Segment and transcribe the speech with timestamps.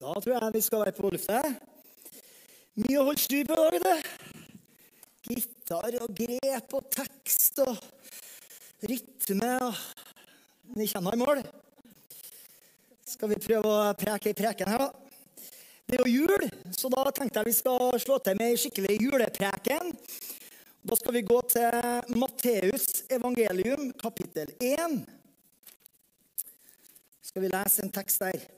[0.00, 1.38] Da tror jeg vi skal være på lufta.
[2.80, 4.06] Mye å holde styr på i dag.
[5.28, 7.74] Gitar og grep og tekst og
[8.88, 9.50] rytme
[10.72, 11.42] Vi kommer i mål.
[13.04, 15.50] Skal vi prøve å preke i preken her, da?
[15.84, 18.96] Det er jo jul, så da tenkte jeg vi skal slå til med ei skikkelig
[19.02, 19.90] julepreken.
[20.80, 24.96] Da skal vi gå til Matteus evangelium, kapittel 1.
[27.28, 28.48] Skal vi lese en tekst der?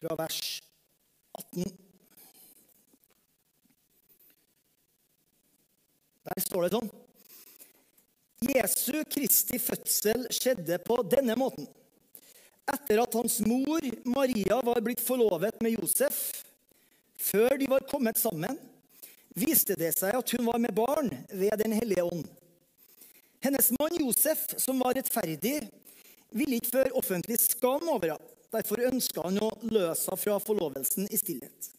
[0.00, 0.40] Fra vers
[1.32, 1.64] 18.
[6.30, 6.90] Der står det sånn.
[8.40, 11.68] Jesu Kristi fødsel skjedde på denne måten.
[12.70, 16.20] Etter at hans mor Maria var blitt forlovet med Josef,
[17.20, 18.56] før de var kommet sammen,
[19.36, 22.24] viste det seg at hun var med barn ved Den hellige ånd.
[23.40, 25.64] Hennes mann Josef, som var rettferdig,
[26.36, 28.36] ville ikke føre offentlig skam over henne.
[28.50, 31.70] Derfor ønska han å løse henne fra forlovelsen i stillhet.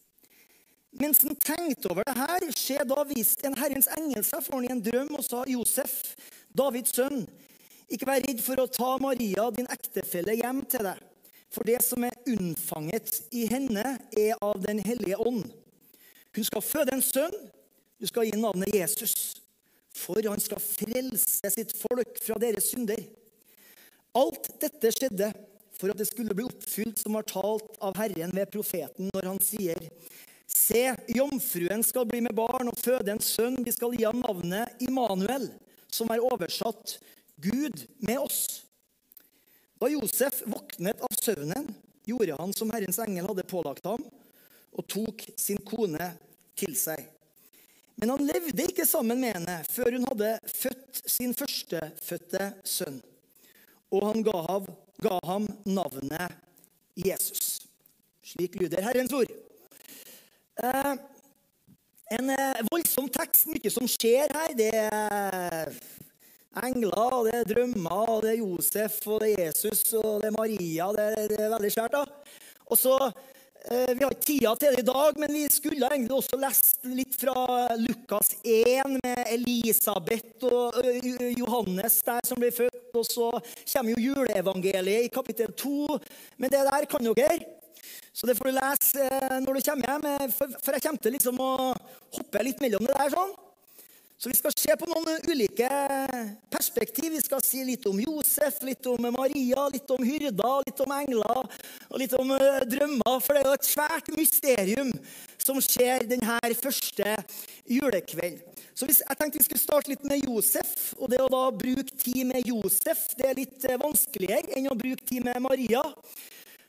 [1.00, 4.66] Mens han tenkte over det her, skjedde da viste en Herrens engel seg for ham
[4.66, 6.14] i en drøm og sa, Josef,
[6.52, 7.24] Davids sønn,
[7.92, 11.00] ikke vær redd for å ta Maria, din ektefelle, hjem til deg.
[11.52, 15.44] For det som er unnfanget i henne, er av Den hellige ånd.
[16.32, 17.34] Hun skal føde en sønn.
[18.00, 19.36] Du skal gi navnet Jesus.
[19.92, 23.02] For han skal frelse sitt folk fra deres synder.
[24.18, 25.30] Alt dette skjedde
[25.78, 29.40] for at det skulle bli oppfylt som var talt av Herren ved profeten når han
[29.42, 29.88] sier
[30.52, 33.62] Se, jomfruen skal bli med barn og føde en sønn.
[33.64, 35.46] Vi skal gi ham navnet Immanuel,
[35.88, 36.98] som er oversatt
[37.40, 38.60] Gud med oss.
[39.80, 41.70] Da Josef våknet av søvnen,
[42.04, 44.04] gjorde han som Herrens engel hadde pålagt ham,
[44.76, 46.10] og tok sin kone
[46.58, 47.00] til seg.
[47.96, 53.00] Men han levde ikke sammen med henne før hun hadde født sin førstefødte sønn.
[53.92, 54.68] Og han ga, ham,
[55.04, 56.38] ga ham navnet
[56.96, 57.66] Jesus.
[58.24, 59.32] Slik lyder Herrens ord.
[60.62, 60.94] Eh,
[62.16, 64.54] en eh, voldsom tekst, mye som skjer her.
[64.56, 65.72] Det er
[66.62, 70.30] engler, og det er drømmer, og det er Josef, og det er Jesus, og det
[70.30, 70.88] er Maria.
[70.96, 71.96] Det er, det er veldig svært.
[71.96, 72.04] da.
[72.72, 72.96] Og så,
[73.62, 77.14] Vi har ikke tida til det i dag, men vi skulle egentlig også lest litt
[77.14, 77.34] fra
[77.78, 82.90] Lukas 1 med Elisabeth og eh, Johannes der som ble født.
[82.98, 83.28] Og så
[83.72, 85.98] kommer jo juleevangeliet i kapittel 2.
[86.42, 87.38] Men det der kan dere.
[88.12, 90.10] Så det får du lese eh, når du kommer hjem.
[90.10, 91.52] eh, for jeg kommer til liksom å
[92.18, 93.14] hoppe litt mellom det der.
[93.14, 93.32] sånn.
[94.22, 95.68] Så vi skal se på noen ulike
[96.54, 97.08] perspektiv.
[97.10, 101.40] Vi skal si litt om Josef, litt om Maria, litt om hyrder, litt om engler
[101.40, 103.16] og litt om eh, drømmer.
[103.18, 104.92] For det er jo et svært mysterium
[105.42, 107.16] som skjer denne første
[107.66, 108.62] julekvelden.
[108.78, 110.70] Så hvis, jeg tenkte vi skulle starte litt med Josef.
[111.00, 114.78] Og det å da bruke tid med Josef det er litt eh, vanskeligere enn å
[114.78, 115.82] bruke tid med Maria.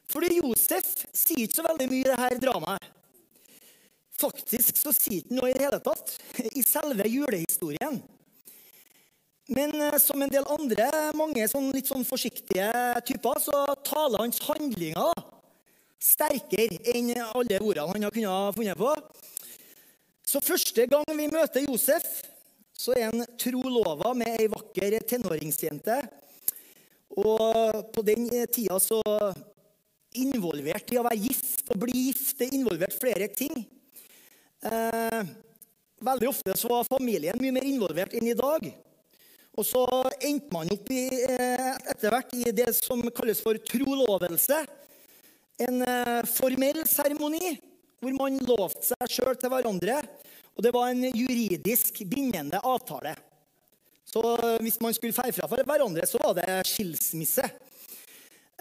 [0.10, 3.03] Fordi Josef sier ikke så veldig mye i dette dramaet.
[4.24, 6.16] Faktisk så sier den noe i det hele tatt
[6.56, 8.00] i selve julehistorien.
[9.52, 10.88] Men eh, som en del andre,
[11.20, 12.70] mange sånn, litt sånn forsiktige
[13.08, 15.26] typer, så taler hans handlinger da,
[16.04, 18.94] sterkere enn alle ordene han har kunnet funnet på.
[20.28, 22.08] Så første gang vi møter Josef,
[22.74, 26.00] så er han trolova med ei vakker tenåringsjente.
[27.20, 29.00] Og på den tida så
[30.18, 32.34] involvert i å være gift og bli gift.
[32.40, 33.54] Det er involvert flere ting.
[34.64, 35.24] Eh,
[36.00, 38.70] veldig ofte så var familien mye mer involvert enn i dag.
[39.54, 39.84] Og så
[40.24, 44.64] endte man opp i, eh, etter hvert i det som kalles for trolovelse.
[45.68, 47.58] En eh, formell seremoni
[48.02, 50.00] hvor man lovte seg sjøl til hverandre.
[50.56, 53.14] Og det var en juridisk bindende avtale.
[54.08, 57.46] Så eh, hvis man skulle feie fra for hverandre, så var det skilsmisse.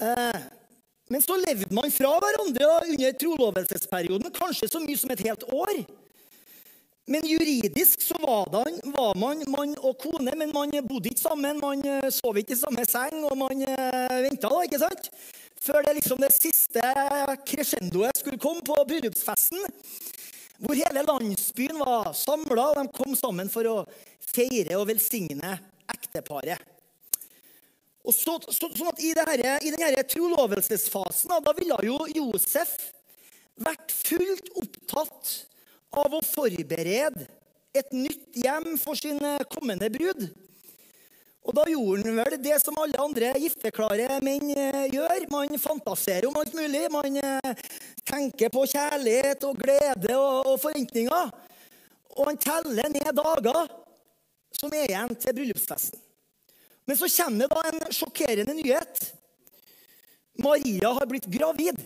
[0.02, 0.42] Eh,
[1.12, 5.44] men så levde man fra hverandre da, under trolovelsesperioden, kanskje så mye som et helt
[5.52, 5.82] år.
[7.12, 11.60] Men juridisk så var, det, var man mann og kone, men man bodde ikke sammen.
[11.60, 15.10] Man eh, sov ikke i samme seng, og man uh, venta da, ikke sant?
[15.62, 16.82] Før det liksom det siste
[17.46, 19.66] crescendoet skulle komme på bryllupsfesten.
[20.62, 23.76] Hvor hele landsbyen var samla, og de kom sammen for å
[24.32, 25.58] feire og velsigne
[25.92, 26.62] ekteparet.
[28.02, 32.74] Og så, så, sånn at I, denne, i denne trolovelsesfasen da ville jo Josef
[33.62, 35.34] vært fullt opptatt
[36.02, 37.28] av å forberede
[37.72, 39.20] et nytt hjem for sin
[39.52, 40.26] kommende brud.
[41.42, 45.24] Og da gjorde han vel det som alle andre gifteklare menn eh, gjør.
[45.32, 46.84] Man fantaserer om alt mulig.
[46.94, 47.64] Man eh,
[48.06, 51.32] tenker på kjærlighet og glede og, og forventninger.
[52.14, 53.66] Og han teller ned dager
[54.54, 55.98] som er igjen til bryllupsfesten.
[56.84, 59.02] Men så kommer det da en sjokkerende nyhet.
[60.42, 61.78] Maria har blitt gravid.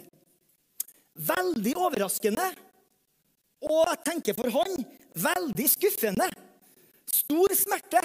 [1.17, 2.47] Veldig overraskende.
[3.67, 6.29] Og jeg tenker for han veldig skuffende.
[7.13, 8.03] Stor smerte.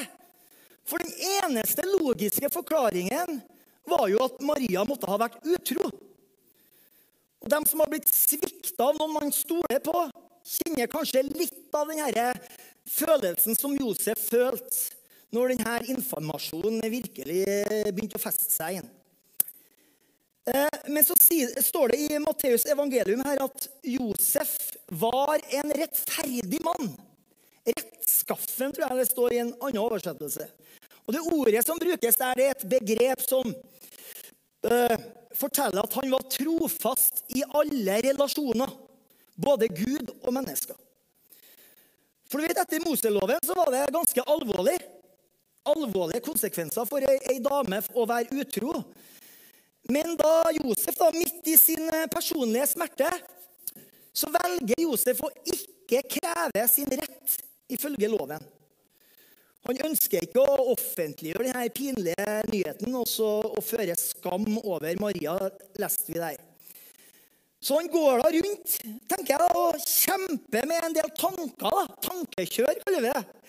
[0.87, 3.39] For den eneste logiske forklaringen
[3.87, 5.91] var jo at Maria måtte ha vært utro.
[7.41, 9.95] Og De som har blitt svikta av noen man stoler på,
[10.45, 12.33] kjenner kanskje litt av denne
[12.89, 15.00] følelsen som Josef følte
[15.31, 17.45] når denne informasjonen virkelig
[17.91, 18.89] begynte å feste seg inn.
[20.45, 21.15] Eh, men så
[21.61, 24.55] står det i Matteus evangelium her at Josef
[24.89, 26.95] var en rettferdig mann.
[27.67, 30.47] Rettskaffen, tror jeg det står i en annen oversettelse.
[31.05, 33.53] Og Det ordet som brukes der, det er et begrep som
[34.65, 34.97] uh,
[35.37, 38.73] forteller at han var trofast i alle relasjoner.
[39.41, 40.77] Både Gud og mennesker.
[42.29, 44.77] For du vet, Etter Moseloven så var det ganske alvorlig.
[45.69, 48.79] Alvorlige konsekvenser for ei, ei dame å være utro.
[49.91, 53.09] Men da Josef, da, midt i sin eh, personlige smerte,
[54.13, 57.37] så velger Josef å ikke kreve sin rett
[57.71, 58.43] ifølge loven.
[59.67, 63.29] Han ønsker ikke å offentliggjøre denne pinlige nyheten og, så,
[63.61, 65.35] føre skam over Maria,
[65.77, 66.39] leste vi der.
[67.61, 68.77] Så han går da rundt
[69.11, 71.53] tenker jeg, og kjemper med en del tanker.
[71.61, 73.40] da, Tankekjør, kaller vi det.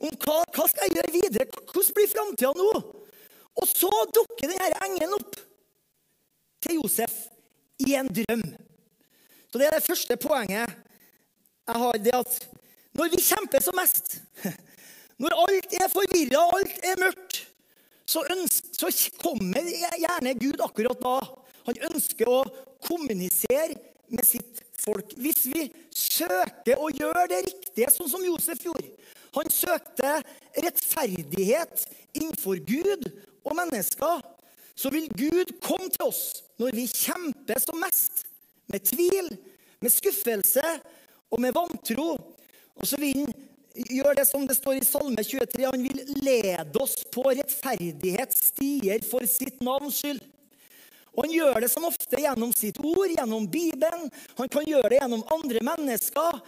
[0.00, 1.46] Om hva, hva skal jeg gjøre videre?
[1.72, 2.70] Hvordan blir framtida nå?
[3.60, 5.36] Og så dukker denne engelen opp
[6.64, 7.16] til Josef
[7.84, 8.44] i en drøm.
[9.50, 10.70] Så Det er det første poenget
[11.68, 11.92] jeg har.
[11.92, 12.48] det at
[12.94, 14.20] Når vi kjemper som mest
[15.20, 17.42] Når alt er forvirra, alt er mørkt,
[18.08, 19.66] så, ønsker, så kommer
[20.00, 21.18] gjerne Gud akkurat da.
[21.66, 22.38] Han ønsker å
[22.82, 23.76] kommunisere
[24.08, 25.12] med sitt folk.
[25.20, 28.89] Hvis vi søker å gjøre det riktige, sånn som Josef gjorde
[29.36, 30.16] Han søkte
[30.64, 31.84] rettferdighet
[32.14, 33.06] innenfor Gud
[33.44, 34.24] og mennesker.
[34.74, 36.24] Så vil Gud komme til oss
[36.60, 38.24] når vi kjemper som mest,
[38.70, 39.28] med tvil,
[39.80, 40.64] med skuffelse
[41.30, 42.12] og med vantro.
[42.76, 43.32] Og så vil han
[43.94, 45.64] gjør det som det står i Salme 23.
[45.66, 50.20] Han vil lede oss på rettferdighetsstier for sitt navns skyld.
[51.10, 54.06] Og Han gjør det som ofte gjennom sitt ord, gjennom Bibelen.
[54.38, 56.40] Han kan gjøre det gjennom andre mennesker.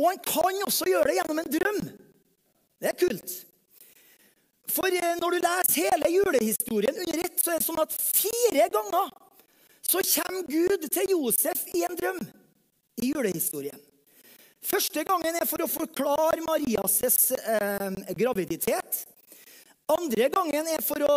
[0.00, 1.80] Og han kan også gjøre det gjennom en drøm.
[2.80, 3.32] Det er kult.
[4.70, 8.68] For eh, når du leser hele julehistorien under ett, så er det sånn at fire
[8.72, 9.10] ganger
[9.90, 12.20] så kommer Gud til Josef i en drøm
[13.02, 13.80] i julehistorien.
[14.60, 17.00] Første gangen er for å forklare Marias
[17.34, 17.88] eh,
[18.18, 19.04] graviditet.
[19.90, 21.16] Andre gangen er for å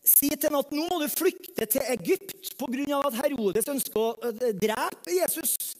[0.00, 3.02] si til henne at nå må du flykte til Egypt pga.
[3.04, 5.76] at Herodes ønsker å eh, drepe Jesus.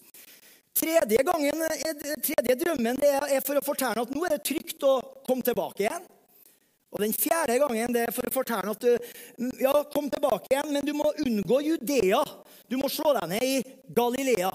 [0.81, 4.95] Tredje, gangen, eh, tredje drømmen er for å fortelle at nå er det trygt å
[5.27, 6.07] komme tilbake igjen.
[6.91, 8.87] Og Den fjerde gangen det er for å fortelle at
[9.61, 12.23] ja, kom tilbake igjen, men du må unngå Judea.
[12.67, 13.61] Du må slå deg ned i
[13.95, 14.51] Galilea.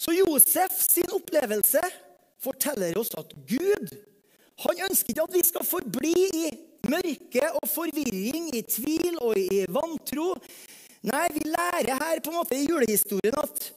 [0.00, 1.82] Så Josef sin opplevelse
[2.40, 3.92] forteller oss at Gud
[4.64, 6.48] han ønsker ikke at vi skal forbli i
[6.90, 10.34] mørke og forvirring, i tvil og i vantro.
[11.08, 13.70] Nei, vi lærer her på en måte i julehistorien at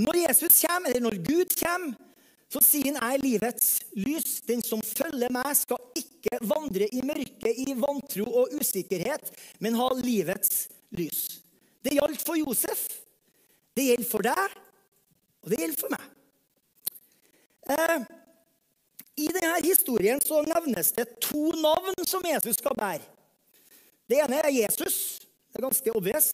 [0.00, 1.98] når Jesus kommer, eller når Gud kommer,
[2.50, 4.40] så sier han er livets lys.
[4.46, 9.30] Den som følger meg, skal ikke vandre i mørke, i vantro og usikkerhet,
[9.62, 10.66] men ha livets
[10.98, 11.40] lys.
[11.80, 12.88] Det gjaldt for Josef.
[13.76, 14.56] Det gjelder for deg,
[15.40, 16.08] og det gjelder for meg.
[17.70, 18.00] Eh,
[19.22, 23.06] I denne historien så nevnes det to navn som Jesus skal bære.
[24.10, 25.20] Det ene er Jesus.
[25.22, 26.32] Det er ganske obvious.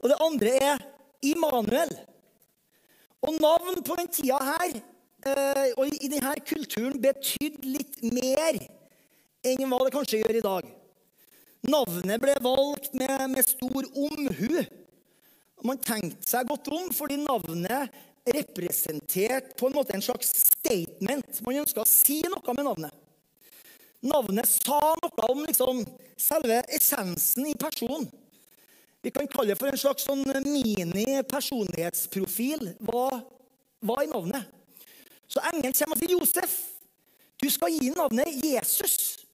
[0.00, 0.86] Og det andre er
[1.26, 1.92] Immanuel.
[3.26, 8.60] Og navn på den tida her eh, og i denne kulturen betydde litt mer
[9.46, 10.68] enn hva det kanskje gjør i dag.
[11.68, 14.62] Navnet ble valgt med, med stor omhu.
[15.66, 17.96] Man tenkte seg godt om, fordi navnet
[18.28, 21.40] representerte på en måte en slags statement.
[21.42, 22.94] Man ønska å si noe med navnet.
[24.06, 25.82] Navnet sa noe om liksom,
[26.18, 28.06] selve essensen i personen.
[29.08, 32.76] Vi kan kalle det for en slags sånn mini-personlighetsprofil.
[32.84, 33.24] Hva,
[33.80, 34.44] hva er navnet?
[35.24, 36.52] Så engelen kommer og sier, 'Josef,
[37.40, 39.24] du skal gi navnet Jesus.'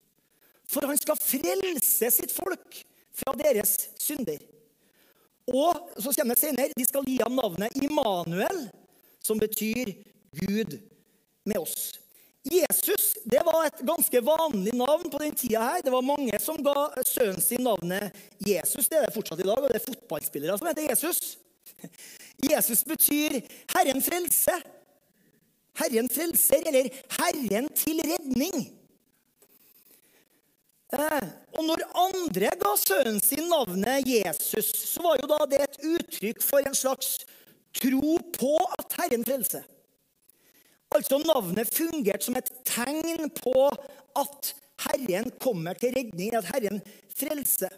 [0.71, 2.85] For han skal frelse sitt folk
[3.19, 4.39] fra deres synder.
[5.51, 8.71] Og så kommer det senere, de skal gi ham navnet Immanuel,
[9.19, 9.85] som betyr
[10.39, 10.79] Gud
[11.45, 11.99] med oss.
[12.53, 15.63] Jesus det var et ganske vanlig navn på den tida.
[15.63, 15.83] her.
[15.83, 18.89] Det var mange som ga sønnen sin navnet Jesus.
[18.89, 21.39] Det er det fortsatt i dag, og det er fotballspillere som heter Jesus.
[22.51, 23.41] Jesus betyr
[23.73, 24.61] 'Herren frelse'.
[25.75, 28.73] Herren frelser, eller 'Herren til redning'.
[30.93, 35.79] Eh, og når andre ga sønnen sin navnet Jesus, så var jo da det et
[35.95, 37.25] uttrykk for en slags
[37.75, 39.65] tro på at Herren frelser.
[40.95, 43.69] Altså navnet fungerte som et tegn på
[44.21, 44.53] at
[44.85, 46.81] Herren kommer til redning, at Herren
[47.15, 47.73] frelser.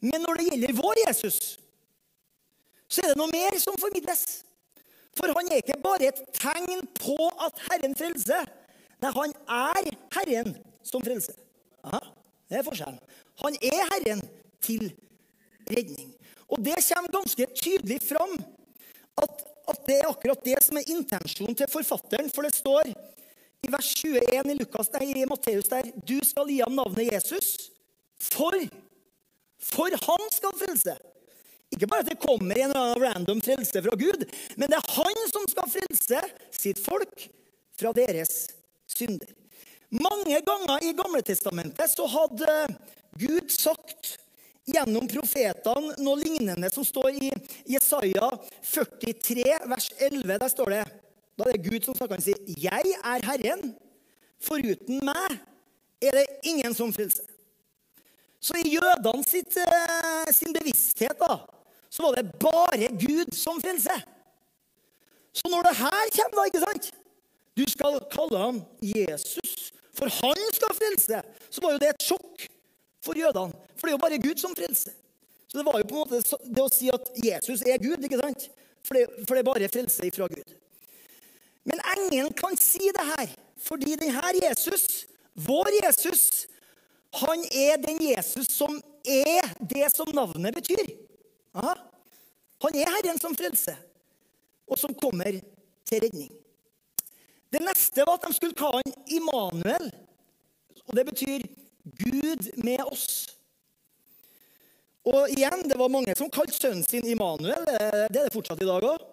[0.00, 1.58] Men når det gjelder vår Jesus,
[2.88, 4.42] så er det noe mer som formidles.
[5.16, 8.48] For han er ikke bare et tegn på at Herren frelser.
[9.02, 11.36] Nei, han er Herren som frelser.
[11.84, 12.00] Ja,
[12.48, 12.98] Det er forskjellen.
[13.42, 14.20] Han er Herren
[14.60, 14.90] til
[15.70, 16.12] redning.
[16.52, 18.34] Og det kommer ganske tydelig fram
[19.22, 22.30] at, at, det er akkurat det som er intensjonen til forfatteren.
[22.32, 22.90] For det står
[23.62, 27.70] i vers 21 i, Lukas, nei, i Matteus der Du skal gi ham navnet Jesus,
[28.22, 28.56] for,
[29.62, 30.96] for han skal frelse.
[31.72, 34.26] Ikke bare at det kommer en random frelse fra Gud,
[34.60, 37.28] men det er han som skal frelse sitt folk
[37.80, 38.44] fra deres
[38.92, 39.30] synder.
[39.92, 42.52] Mange ganger i Gamle Testamentet så hadde
[43.20, 44.16] Gud sagt
[44.68, 47.30] gjennom profetene noe lignende som står i
[47.74, 48.28] Jesaja
[48.62, 50.38] 43, vers 11.
[50.38, 50.84] Der står det
[51.38, 53.74] Da er det Gud som snakker Han sier, 'Jeg er Herren.
[54.40, 55.38] Foruten meg
[56.02, 57.30] er det ingen som frelser.'
[58.42, 61.46] Så i jødene sitt, eh, sin bevissthet da,
[61.90, 64.02] så var det bare Gud som frelser.
[65.32, 66.92] Så når det her kommer, da, ikke sant
[67.56, 71.22] Du skal kalle ham Jesus, for han skal frelse.
[71.50, 72.48] Så var jo det et sjokk
[73.02, 73.54] for jødene.
[73.76, 74.94] For det er jo bare Gud som frelser.
[75.48, 78.20] Så det var jo på en måte det å si at Jesus er Gud, ikke
[78.20, 78.48] sant?
[78.86, 80.54] For det, for det er bare frelse ifra Gud.
[81.68, 85.04] Men engelen kan si det her, fordi denne Jesus,
[85.34, 86.46] vår Jesus,
[87.20, 90.94] han er den Jesus som er det som navnet betyr.
[91.54, 91.74] Aha.
[92.62, 93.76] Han er Herren som frelser,
[94.66, 95.36] og som kommer
[95.84, 96.30] til redning.
[97.52, 99.90] Det neste var at de skulle kalle han Immanuel.
[100.86, 101.44] Og det betyr
[101.82, 103.26] Gud med oss.
[105.02, 107.64] Og igjen, det var mange som kalte sønnen sin Immanuel.
[107.66, 109.08] Det er det fortsatt i dag òg.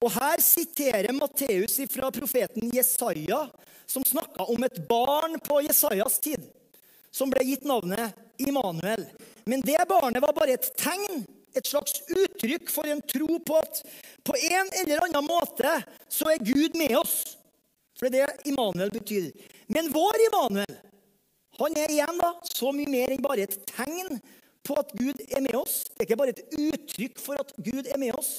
[0.00, 3.42] Og her siterer Matteus fra profeten Jesaja,
[3.88, 6.44] som snakka om et barn på Jesajas tid,
[7.12, 9.04] som ble gitt navnet Immanuel.
[9.44, 11.24] Men det barnet var bare et tegn,
[11.56, 13.82] et slags uttrykk for en tro på at
[14.24, 15.72] på en eller annen måte
[16.12, 17.34] så er Gud med oss.
[17.98, 19.28] For det er det Immanuel betyr.
[19.68, 20.78] Men vår Immanuel
[21.60, 24.20] han er igjen da, så mye mer enn bare et tegn
[24.66, 25.82] på at Gud er med oss.
[25.88, 28.38] Det er ikke bare et uttrykk for at Gud er med oss.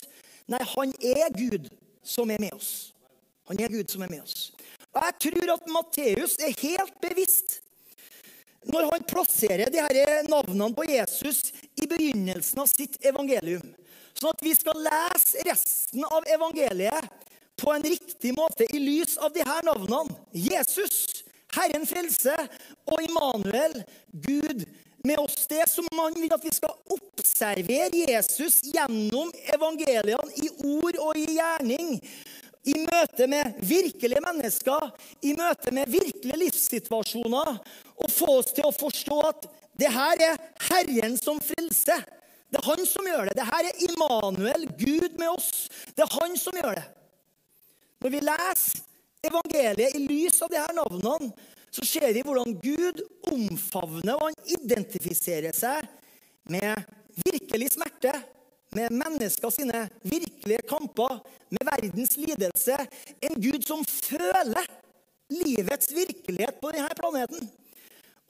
[0.51, 1.70] Nei, han er Gud
[2.04, 2.92] som er med oss.
[3.50, 4.51] Han er Gud som er med oss.
[4.92, 7.60] Og Jeg tror at Matteus er helt bevisst
[8.70, 11.48] når han plasserer de her navnene på Jesus
[11.82, 13.72] i begynnelsen av sitt evangelium.
[14.13, 17.08] Sånn at vi skal lese resten av evangeliet
[17.58, 20.13] på en riktig måte i lys av de her navnene.
[20.34, 21.24] Jesus,
[21.55, 22.36] Herren frelse,
[22.88, 24.65] og Immanuel, Gud
[25.03, 25.48] med oss.
[25.48, 31.27] Det som man vil at vi skal observere Jesus gjennom evangeliene i ord og i
[31.36, 31.98] gjerning.
[32.62, 34.91] I møte med virkelige mennesker,
[35.25, 37.55] i møte med virkelige livssituasjoner.
[37.98, 39.50] Og få oss til å forstå at
[39.81, 42.03] det her er Herren som frelser.
[42.51, 43.38] Det er han som gjør det.
[43.39, 45.70] Det her er Immanuel, Gud med oss.
[45.96, 46.88] Det er han som gjør det.
[48.01, 48.88] Når vi leser
[49.25, 51.32] evangeliet i lys av her navnene,
[51.72, 53.00] så ser vi hvordan Gud
[53.32, 55.88] omfavner og han identifiserer seg
[56.51, 56.84] med
[57.24, 58.12] virkelig smerte,
[58.75, 61.18] med mennesker sine virkelige kamper,
[61.51, 62.78] med verdens lidelse.
[63.24, 64.68] En Gud som føler
[65.32, 67.50] livets virkelighet på denne planeten.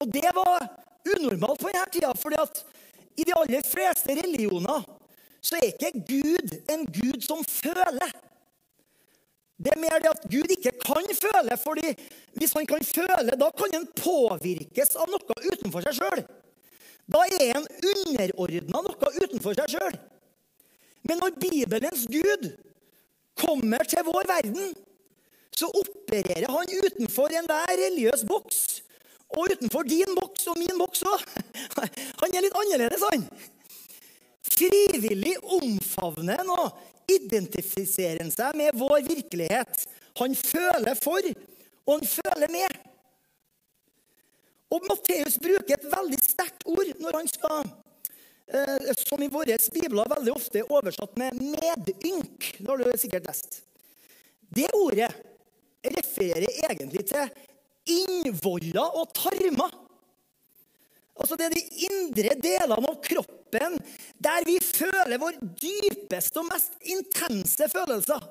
[0.02, 0.66] Og det var
[1.06, 2.64] unormalt på denne tida, fordi at
[3.18, 4.86] i de aller fleste religioner
[5.42, 8.10] så er ikke Gud en Gud som føler.
[9.62, 11.58] Det er mer det at Gud ikke kan føle.
[11.63, 11.94] fordi
[12.34, 16.24] hvis han kan føle, da kan han påvirkes av noe utenfor seg sjøl.
[17.12, 19.98] Da er han underordna noe utenfor seg sjøl.
[21.06, 22.51] Men når Bibelens Gud
[23.41, 24.74] kommer til vår verden,
[25.56, 28.62] så opererer han utenfor enhver religiøs boks.
[29.32, 31.22] Og utenfor din boks og min boks òg.
[32.22, 33.22] Han er litt annerledes, han.
[34.51, 36.82] Frivillig omfavner han og
[37.15, 39.86] identifiserer han seg med vår virkelighet.
[40.20, 41.27] Han føler for,
[41.88, 42.80] og han føler med.
[44.72, 47.65] Og Matteus bruker et veldig sterkt ord når han skal
[48.56, 52.53] eh, Som i våre bibler veldig ofte er oversatt med 'medynk'.
[52.58, 53.62] Det har du sikkert lest.
[54.56, 55.12] Det ordet
[55.84, 57.30] refererer egentlig til
[57.88, 59.72] innvoller og tarmer.
[61.22, 63.80] Altså Det er de indre delene av kroppen
[64.22, 68.30] der vi føler vår dypeste og mest intense følelser.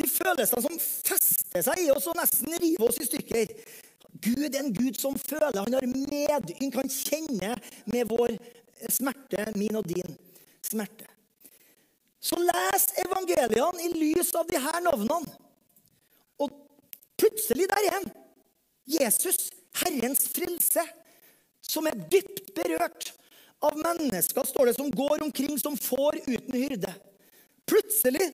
[0.00, 3.52] De følelsene som fester seg i oss og nesten river oss i stykker.
[4.20, 5.60] Gud er en Gud som føler.
[5.60, 6.76] Han har medynk.
[6.76, 7.60] Han kjenner
[7.92, 8.36] med vår
[8.90, 10.16] smerte, min og din
[10.64, 11.06] smerte.
[12.20, 15.36] Så les evangeliene i lys av her navnene.
[16.40, 16.52] Og
[17.20, 18.10] plutselig der igjen.
[19.00, 19.48] Jesus,
[19.80, 20.84] Herrens frelse,
[21.70, 23.12] som er dypt berørt
[23.64, 26.92] av mennesker, står det, som går omkring som får uten hyrde.
[27.68, 28.30] Plutselig,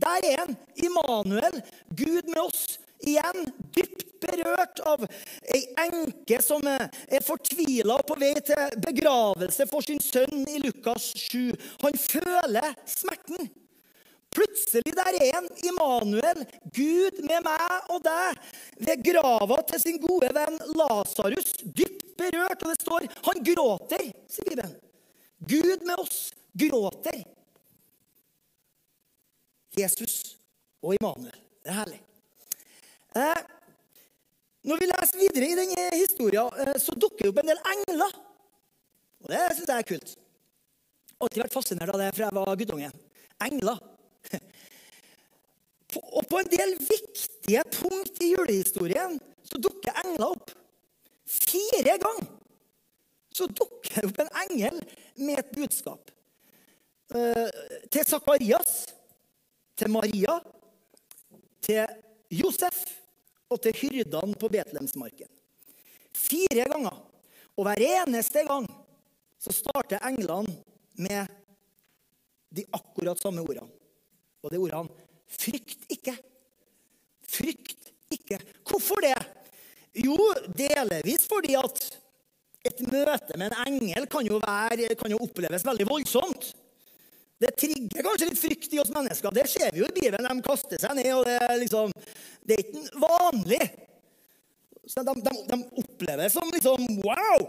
[0.00, 0.56] der er han.
[0.80, 1.60] Immanuel,
[1.94, 2.78] Gud med oss.
[3.00, 5.06] Igjen dypt berørt av
[5.54, 11.10] ei enke som er fortvila og på vei til begravelse for sin sønn i Lukas
[11.30, 11.54] 7.
[11.84, 13.48] Han føler smerten.
[14.30, 18.38] Plutselig der er en Immanuel, Gud med meg og deg,
[18.78, 22.62] ved grava til sin gode venn Lasarus, dypt berørt.
[22.62, 24.76] Og det står han gråter, sier Bibelen.
[25.50, 27.24] Gud med oss gråter.
[29.78, 30.36] Jesus
[30.82, 31.36] og Immanuel.
[31.60, 32.00] Det er herlig.
[33.16, 33.42] Eh,
[34.70, 38.18] når vi leser videre i denne historien, eh, så dukker det opp en del engler.
[39.20, 40.12] Og det syns jeg er kult.
[41.20, 42.92] Alltid vært fascinert av det fra jeg var guttunge.
[43.44, 43.80] Engler.
[46.16, 50.52] Og på en del viktige punkt i julehistorien så dukker engler opp.
[51.30, 52.28] Fire ganger
[53.34, 54.78] så dukker det opp en engel
[55.22, 56.10] med et budskap.
[57.14, 57.46] Eh,
[57.90, 58.74] til Sakarias,
[59.78, 60.36] til Maria,
[61.62, 61.86] til
[62.30, 62.82] Josef
[63.50, 65.30] og til hyrdene på Betlehemsmarken.
[66.14, 66.96] Fire ganger.
[67.56, 68.66] Og hver eneste gang
[69.40, 70.52] så starter englene
[71.00, 71.26] med
[72.50, 73.79] de akkurat samme ordene.
[74.42, 74.88] Og det ordene
[75.30, 76.16] 'frykt ikke'.
[77.30, 78.40] Frykt ikke.
[78.66, 79.16] Hvorfor det?
[79.94, 80.16] Jo,
[80.54, 82.00] delvis fordi at
[82.66, 86.50] et møte med en engel kan jo, være, kan jo oppleves veldig voldsomt.
[87.40, 89.32] Det trigger kanskje litt frykt i oss mennesker.
[89.32, 90.28] Det ser vi jo i Bibelen.
[90.28, 91.94] De kaster seg ned, og det er liksom
[92.44, 93.62] Det er ikke vanlig.
[94.90, 97.48] Så de, de, de opplever det som liksom wow!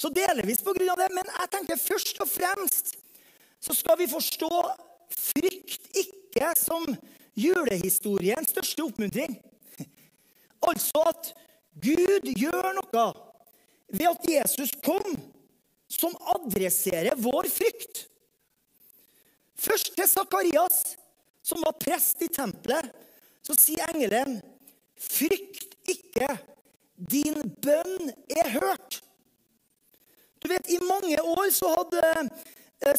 [0.00, 1.10] Så delvis på grunn av det.
[1.14, 2.94] Men jeg tenker først og fremst
[3.62, 4.50] så skal vi forstå
[5.16, 6.86] frykt ikke som
[7.38, 9.36] julehistoriens største oppmuntring.
[10.62, 11.32] Altså at
[11.82, 13.06] Gud gjør noe
[13.92, 15.16] ved at Jesus kom,
[15.92, 18.06] som adresserer vår frykt.
[19.58, 20.94] Først til Sakarias,
[21.44, 22.88] som var prest i tempelet,
[23.42, 24.40] så sier engelen,
[25.02, 26.28] 'Frykt ikke,
[27.10, 29.02] din bønn er hørt'.
[30.42, 32.28] Du vet, I mange år så hadde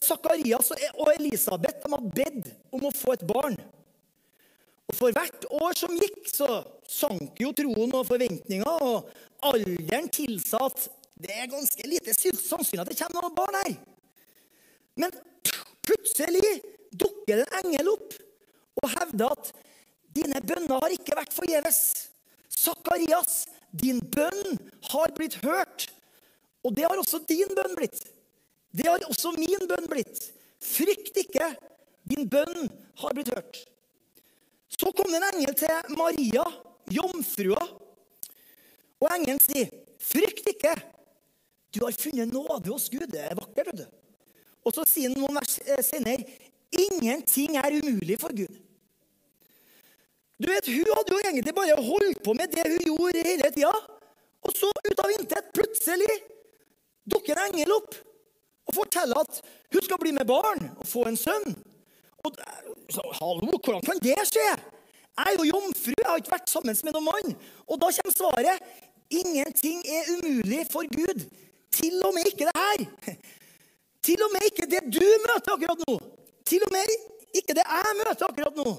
[0.04, 3.58] Sakarias og Elisabeth de hadde bedt om å få et barn.
[4.90, 6.48] Og For hvert år som gikk, så
[6.90, 9.10] sank jo troen og forventninga, og
[9.48, 10.88] alderen tilsa at
[11.24, 13.76] det er ganske lite sannsynlig at det kommer noen barn her.
[15.00, 15.16] Men
[15.84, 16.62] Plutselig
[16.96, 18.16] dukker det en engel opp
[18.80, 19.52] og hevder at
[20.16, 21.80] dine bønner har ikke vært forgjeves.
[22.54, 24.58] Sakarias, din bønn
[24.92, 25.88] har blitt hørt.
[26.64, 28.00] Og det har også din bønn blitt.
[28.74, 30.20] Det har også min bønn blitt.
[30.64, 31.52] Frykt ikke,
[32.10, 32.68] din bønn
[33.02, 33.60] har blitt hørt.
[34.74, 36.46] Så kom det en engel til Maria,
[36.92, 37.62] jomfrua.
[39.04, 39.70] Og engelen sier,
[40.04, 40.74] 'Frykt ikke,
[41.72, 43.68] du har funnet nåde hos Gud.' Det er vakkert.
[43.68, 43.86] vet du.
[44.66, 46.26] Og så sier han noen vers eh, senere
[46.72, 48.56] ingenting er umulig for Gud.
[50.40, 53.74] Du vet, Hun hadde jo egentlig bare holdt på med det hun gjorde hele tida.
[54.44, 56.16] Og så ut av intet, plutselig,
[57.06, 57.96] dukker en engel opp
[58.68, 59.42] og fortelle at
[59.74, 61.56] hun skal bli med barn og få en sønn.
[62.24, 62.38] Og
[62.90, 64.50] så, Hallo, hvordan kan det skje?
[65.14, 67.36] Jeg er jo jomfru, jeg har ikke vært sammen med noen mann.
[67.68, 68.70] Og da kommer svaret.
[69.14, 71.26] Ingenting er umulig for Gud.
[71.74, 73.18] Til og med ikke det her.
[74.04, 75.98] Til og med ikke det du møter akkurat nå.
[76.50, 76.96] Til og med
[77.34, 78.74] ikke det jeg møter akkurat nå.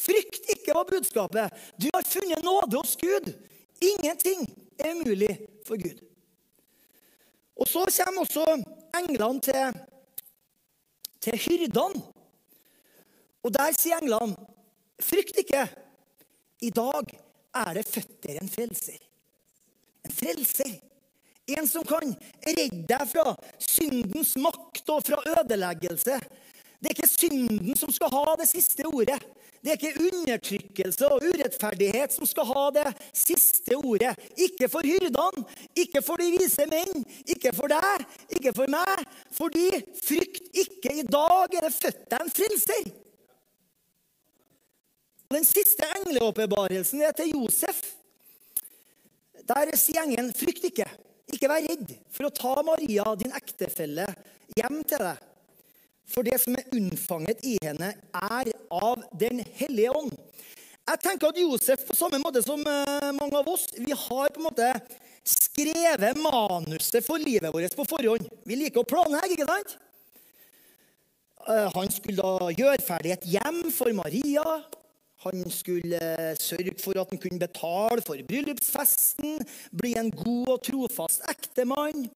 [0.00, 1.58] Frykt ikke var budskapet.
[1.82, 3.32] Du har funnet nåde hos Gud.
[3.82, 4.46] Ingenting
[4.78, 5.34] er umulig
[5.66, 6.09] for Gud.
[7.60, 8.44] Og så kommer også
[8.96, 9.80] englene til,
[11.20, 12.02] til hyrdene.
[13.44, 14.36] Og der sier englene,
[15.00, 15.66] frykt ikke.
[16.60, 17.14] I dag
[17.56, 19.00] er det født dere en frelser.
[20.04, 20.74] En frelser.
[21.50, 22.12] En som kan
[22.46, 26.18] redde deg fra syndens makt og fra ødeleggelse.
[26.80, 29.18] Det er ikke synden som skal ha det siste ordet.
[29.60, 34.14] Det er ikke undertrykkelse og urettferdighet som skal ha det siste ordet.
[34.40, 35.44] Ikke for hyrdene,
[35.76, 38.06] ikke for de vise menn, ikke for deg,
[38.38, 39.04] ikke for meg.
[39.36, 39.66] Fordi
[40.00, 42.90] frykt ikke, i dag er det født deg en frelser.
[45.30, 47.84] Den siste engleåpenbarelsen er til Josef.
[49.50, 50.88] Der sier engelen 'frykt ikke'.
[51.30, 54.06] Ikke vær redd for å ta Maria, din ektefelle,
[54.56, 55.20] hjem til deg.
[56.10, 60.14] For det som er unnfanget i henne, er av Den hellige ånd.
[60.90, 64.40] Jeg tenker at Josef, på samme måte som eh, mange av oss, vi har på
[64.40, 64.72] en måte
[65.26, 68.26] skrevet manuset for livet vårt på forhånd.
[68.48, 69.76] Vi liker å planlegge, ikke sant?
[71.46, 74.60] Eh, Han skulle da gjøre ferdig et hjem for Maria.
[75.26, 79.44] Han skulle eh, sørge for at han kunne betale for bryllupsfesten,
[79.76, 82.06] bli en god og trofast ektemann,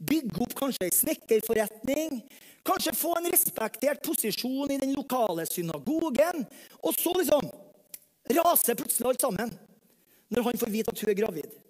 [0.00, 2.22] bygge opp kanskje ei snekkerforretning,
[2.64, 6.44] kanskje få en respektert posisjon i den lokale synagogen.
[6.82, 7.50] Og så liksom
[8.38, 9.52] raser plutselig alt sammen
[10.32, 11.60] når han får vite at hun er gravid.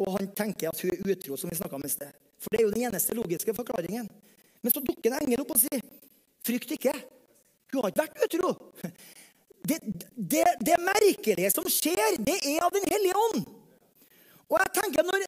[0.00, 2.12] Og han tenker at hun er utro, som vi snakket om i sted.
[2.40, 4.08] For det er jo den eneste logiske forklaringen.
[4.60, 5.80] Men så dukker en engel opp og sier,
[6.40, 6.92] 'Frykt ikke.
[7.72, 8.54] Hun har ikke vært utro.'
[9.60, 9.76] Det,
[10.16, 13.42] det, det merkelige som skjer, det er av Den hellige ånd.
[14.48, 15.24] Og jeg tenker når,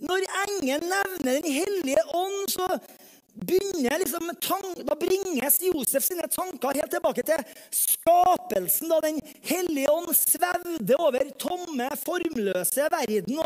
[0.00, 2.68] når engelen nevner Den hellige ånd, så
[4.00, 4.30] liksom
[4.84, 11.30] Da bringes Josef sine tanker helt tilbake til skapelsen, da Den hellige ånd svevde over
[11.38, 13.40] tomme, formløse verden,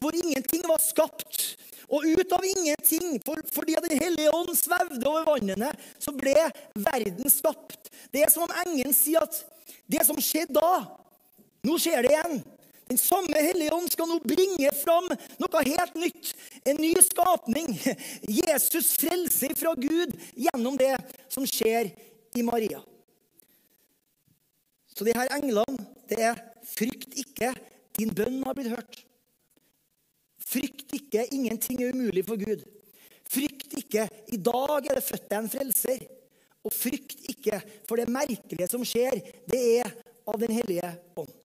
[0.00, 1.56] hvor ingenting var skapt.
[1.92, 6.34] Og ut av ingenting, for, fordi Den hellige ånd svevde over vannene, så ble
[6.74, 7.90] verden skapt.
[8.12, 9.44] Det er som om engelen sier at
[9.88, 10.84] det som skjedde da,
[11.66, 12.42] nå skjer det igjen.
[12.92, 15.06] Den samme Hellige Ånd skal nå bringe fram
[15.40, 16.32] noe helt nytt.
[16.68, 17.72] En ny skapning.
[18.28, 20.92] Jesus frelser fra Gud gjennom det
[21.32, 21.88] som skjer
[22.36, 22.82] i Maria.
[24.92, 27.54] Så de her englene, det er frykt ikke,
[27.96, 29.00] din bønn har blitt hørt.
[30.44, 32.66] Frykt ikke, ingenting er umulig for Gud.
[33.24, 34.04] Frykt ikke,
[34.36, 36.08] i dag er det født deg en frelser.
[36.60, 39.94] Og frykt ikke, for det merkelige som skjer, det er
[40.28, 41.38] av Den hellige ånd.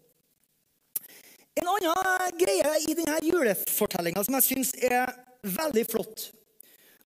[1.57, 5.09] En annen greie i denne julefortellinga som jeg syns er
[5.47, 6.27] veldig flott,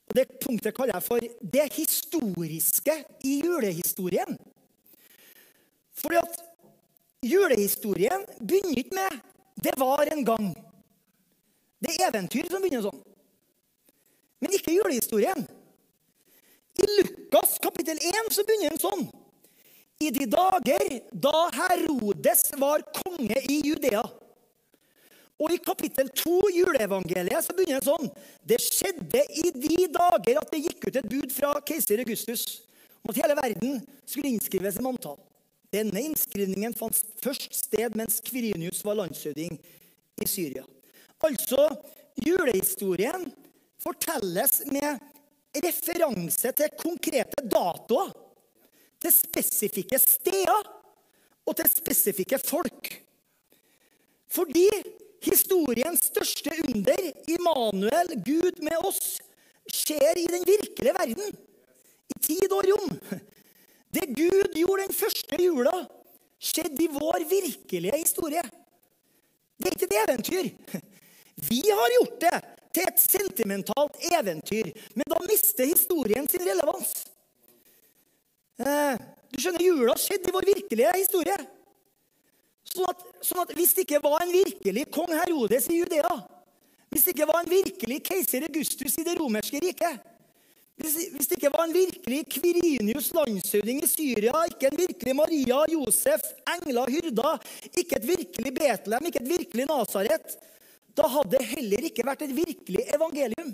[0.10, 1.24] og det punktet kaller jeg for
[1.56, 2.96] det historiske
[3.28, 4.36] i julehistorien.
[6.02, 6.42] Fordi at
[7.24, 9.20] julehistorien begynner ikke med
[9.64, 10.54] 'det var en gang'.
[11.80, 13.02] Det er eventyr som begynner sånn.
[14.42, 15.48] Men ikke julehistorien.
[16.82, 19.04] I Lukas kapittel 1 så begynner den sånn.
[20.02, 24.21] I de dager da Herodes var konge i Judea.
[25.42, 28.12] Og i kapittel 2, juleevangeliet, så begynner det sånn.
[28.46, 32.46] Det skjedde i de dager at det gikk ut et bud fra keiser Augustus
[33.02, 35.18] om at hele verden skulle innskrives i manntall.
[35.74, 39.56] Denne innskrivningen fant først sted mens Kvirinius var landshøvding
[40.22, 40.66] i Syria.
[41.26, 41.70] Altså,
[42.22, 43.26] julehistorien
[43.82, 45.00] fortelles med
[45.64, 48.12] referanse til konkrete datoer,
[49.02, 50.68] til spesifikke steder
[51.48, 52.92] og til spesifikke folk.
[54.32, 54.68] Fordi
[55.22, 59.20] historiens største under, Immanuel, Gud med oss,
[59.72, 61.38] skjer i den virkelige verden.
[62.12, 62.98] I tid og rom.
[63.92, 65.74] Det Gud gjorde den første jula,
[66.42, 68.44] skjedde i vår virkelige historie.
[69.62, 70.50] Det er ikke et eventyr.
[71.50, 72.38] Vi har gjort det
[72.72, 76.94] til et sentimentalt eventyr, men da mister historien sin relevans.
[78.62, 78.96] Eh,
[79.32, 81.38] du skjønner, Jula skjedde i vår virkelige historie.
[82.72, 86.14] Sånn at, sånn at hvis det ikke var en virkelig kong Herodes i Judea,
[86.92, 90.08] hvis det ikke var en virkelig keiser Augustus i det romerske riket,
[90.82, 95.60] hvis, hvis det ikke var en virkelig Kvirinius landshøvding i Syria, ikke en virkelig Maria,
[95.70, 96.24] Josef,
[96.56, 100.38] engler, hyrder, ikke et virkelig Betlehem, ikke et virkelig Nasaret,
[100.98, 103.54] da hadde det heller ikke vært et virkelig evangelium.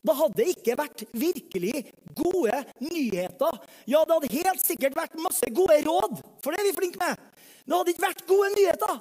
[0.00, 1.84] Da hadde det ikke vært virkelig
[2.16, 3.58] gode nyheter.
[3.84, 7.29] Ja, det hadde helt sikkert vært masse gode råd, for det er vi flinke med.
[7.70, 8.96] Det hadde ikke vært gode nyheter.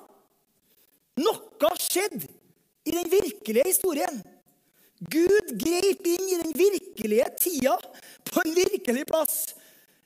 [1.19, 2.27] Noe skjedde
[2.85, 4.19] i den virkelige historien.
[5.09, 7.73] Gud grep inn i den virkelige tida
[8.29, 9.39] på en virkelig plass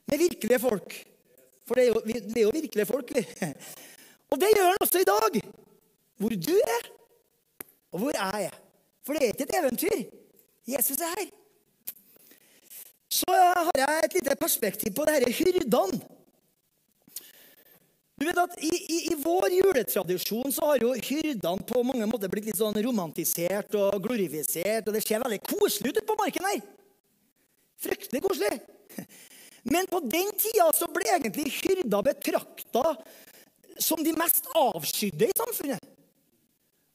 [0.08, 0.96] med virkelige folk.
[1.68, 3.26] For det er jo, vi er jo virkelige folk, vi.
[4.32, 5.40] Og det gjør han også i dag.
[6.24, 6.90] Hvor du er,
[7.92, 8.58] og hvor jeg er.
[9.04, 10.04] For det er ikke et eventyr.
[10.72, 11.30] Jesus er her.
[13.12, 16.00] Så har jeg et lite perspektiv på disse hyrdene.
[18.24, 22.32] Du vet at i, i, I vår juletradisjon så har jo hyrdene på mange måter
[22.32, 24.88] blitt litt sånn romantisert og glorifisert.
[24.88, 26.62] Og det ser veldig koselig ut ute på marken her.
[27.84, 28.62] Fryktelig koselig.
[29.68, 32.96] Men på den tida så ble egentlig hyrder betrakta
[33.84, 35.94] som de mest avskydde i samfunnet.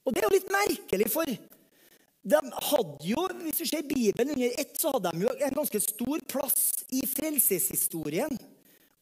[0.08, 4.62] Og det er jo litt merkelig, for de hadde jo, hvis du ser Bibelen under
[4.64, 8.32] ett, så hadde de jo en ganske stor plass i frelseshistorien.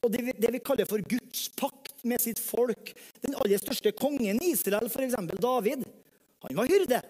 [0.06, 2.92] Og det, det vi kaller for Guds pakt med sitt folk.
[3.24, 5.18] Den aller største kongen i Israel, f.eks.
[5.42, 5.82] David,
[6.46, 7.00] han var hyrde.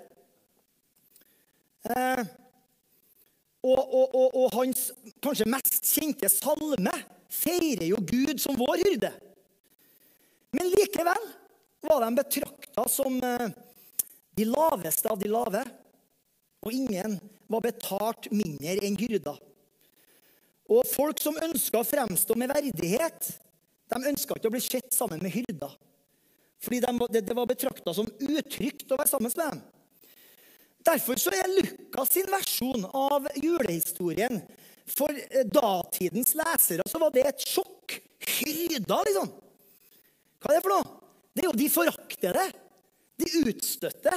[1.87, 2.23] Eh,
[3.67, 4.89] og, og, og, og, hans
[5.23, 6.95] kanskje mest kjente salme
[7.33, 9.11] feirer jo Gud som vår hyrde.
[10.57, 11.29] Men Likevel
[11.87, 13.51] var de betrakta som eh,
[14.39, 15.63] de laveste av de lave,
[16.65, 17.19] og ingen
[17.53, 19.37] var betalt mindre enn hyrder.
[20.73, 23.31] Og folk som ønska å fremstå med verdighet,
[23.93, 25.77] de ønska ikke å bli sett sammen med hyrder.
[26.63, 29.65] Fordi de, det var betrakta som utrygt å være sammen med dem.
[30.87, 34.41] Derfor så er Lukas sin versjon av julehistorien
[34.87, 37.99] for eh, datidens lesere så var det et sjokk.
[38.27, 39.29] Hyrder, liksom.
[40.43, 40.95] Hva er det for noe?
[41.37, 42.45] Det er jo de foraktede,
[43.21, 44.15] de utstøtte,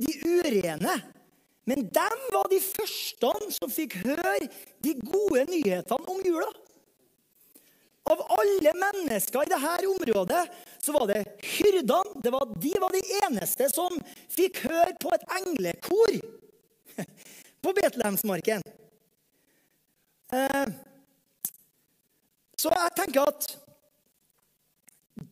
[0.00, 0.94] de urene.
[1.68, 4.48] Men dem var de første som fikk høre
[4.84, 6.48] de gode nyhetene om jula.
[8.10, 10.42] Av alle mennesker i dette området
[10.80, 12.22] så var det hyrdene.
[12.24, 13.98] Det var, de var de eneste som
[14.32, 16.16] fikk høre på et englekor
[17.62, 18.64] på Betlehemsmarken.
[20.32, 20.66] Eh,
[22.60, 23.50] så jeg tenker at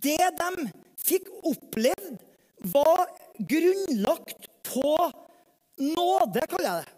[0.05, 0.69] det de
[1.09, 2.19] fikk opplevd,
[2.73, 3.07] var
[3.49, 4.93] grunnlagt på
[5.81, 6.95] nåde, kaller jeg det.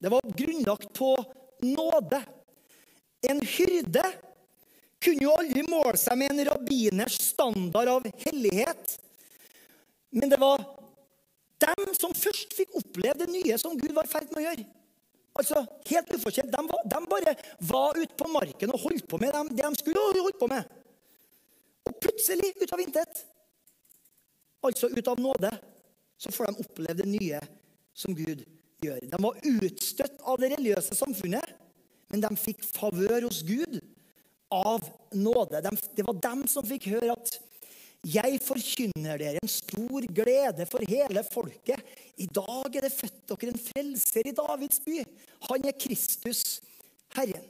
[0.00, 1.12] Det var grunnlagt på
[1.60, 2.22] nåde.
[3.28, 4.04] En hyrde
[5.00, 8.96] kunne jo aldri måle seg med en rabbiners standard av hellighet.
[10.10, 10.64] Men det var
[11.60, 14.66] dem som først fikk oppleve det nye som Gud var i ferd med å gjøre.
[15.40, 16.52] Altså, Helt ufortjent.
[16.52, 17.36] De, de, bare
[17.68, 20.76] var ute på marken og holdt på med det de skulle holdt på med.
[21.88, 23.22] Og plutselig, ut av intet,
[24.64, 25.50] altså ut av nåde,
[26.20, 27.40] så får de oppleve det nye
[28.00, 28.44] som Gud
[28.84, 29.00] gjør.
[29.12, 31.56] De var utstøtt av det religiøse samfunnet,
[32.10, 33.78] men de fikk favør hos Gud
[34.50, 34.82] av
[35.14, 35.62] nåde.
[35.94, 37.38] det var dem som fikk høre at
[38.00, 41.82] jeg forkynner dere en stor glede for hele folket.
[42.16, 45.02] I dag er det født dere en frelser i Davids by.
[45.50, 46.62] Han er Kristus,
[47.12, 47.44] Herren.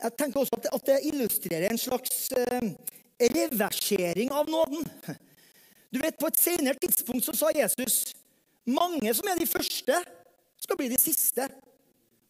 [0.00, 2.70] Jeg tenker også at det illustrerer en slags eh,
[3.20, 4.88] reversering av nåden.
[5.92, 8.14] Du vet, På et senere tidspunkt så sa Jesus
[8.70, 9.96] mange som er de første,
[10.60, 11.46] skal bli de siste.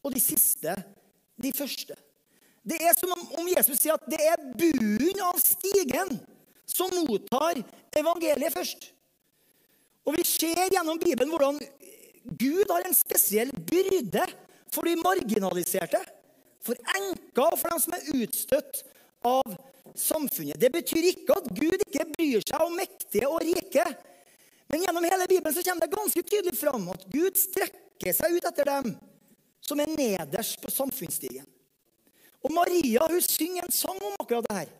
[0.01, 0.75] Og de siste
[1.41, 1.97] de første.
[2.65, 6.15] Det er som om Jesus sier at det er bunnen av stigen
[6.69, 7.61] som mottar
[7.97, 8.91] evangeliet først.
[10.07, 11.59] Og Vi ser gjennom Bibelen hvordan
[12.41, 14.25] Gud har en spesiell byrde
[14.73, 16.01] for de marginaliserte.
[16.61, 18.83] For enker og for dem som er utstøtt
[19.25, 19.57] av
[19.97, 20.61] samfunnet.
[20.61, 23.85] Det betyr ikke at Gud ikke bryr seg om mektige og rike.
[24.71, 28.47] Men gjennom hele Bibelen så kommer det ganske tydelig fram at Gud strekker seg ut
[28.47, 28.93] etter dem
[29.67, 31.47] som er nederst på samfunnsstigen.
[32.41, 34.71] Og Maria hun synger en sang om akkurat det her.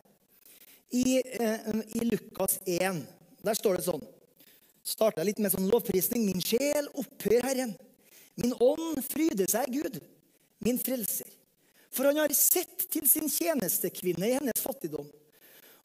[0.91, 3.03] I, eh, I, Lukas 1.
[3.43, 4.03] Der står det sånn
[4.81, 6.23] Starter litt med sånn lovprisning.
[6.25, 7.75] Min sjel opphør Herren.
[8.41, 9.99] Min ånd fryder seg Gud,
[10.65, 11.27] min frelser.
[11.93, 15.05] For han har sett til sin tjenestekvinne i hennes fattigdom.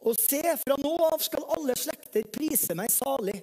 [0.00, 3.36] Og se, fra nå av skal alle slekter prise meg salig.